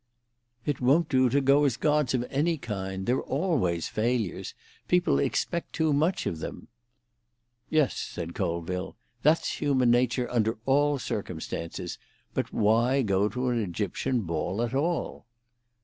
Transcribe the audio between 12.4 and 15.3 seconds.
why go to an Egyptian ball at all?"